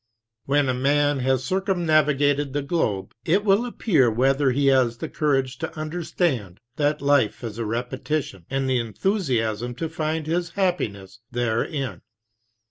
[0.45, 5.59] When a man has circumnavigated the globe, it will appear whether he has the courage
[5.59, 11.19] to under stand that life is a repetition, and the enthusiasm to find his happiness
[11.29, 12.01] therein.